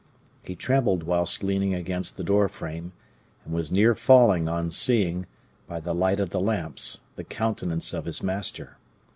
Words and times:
He 0.41 0.55
trembled 0.55 1.03
whilst 1.03 1.43
leaning 1.43 1.75
against 1.75 2.17
the 2.17 2.23
door 2.23 2.49
frame, 2.49 2.91
and 3.45 3.53
was 3.53 3.71
near 3.71 3.93
falling 3.93 4.49
on 4.49 4.71
seeing, 4.71 5.27
by 5.67 5.79
the 5.79 5.93
light 5.93 6.19
of 6.19 6.31
the 6.31 6.41
lamps, 6.41 7.01
the 7.17 7.23
countenance 7.23 7.93
of 7.93 8.05
his 8.05 8.23
master. 8.23 8.77